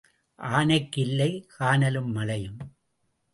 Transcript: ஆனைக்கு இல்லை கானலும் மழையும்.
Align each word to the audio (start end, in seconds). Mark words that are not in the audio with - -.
ஆனைக்கு 0.39 1.01
இல்லை 1.01 1.47
கானலும் 1.59 2.11
மழையும். 2.11 2.57